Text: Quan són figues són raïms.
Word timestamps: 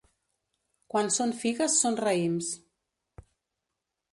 Quan 0.93 1.11
són 1.17 1.33
figues 1.43 1.75
són 1.83 1.99
raïms. 2.07 2.51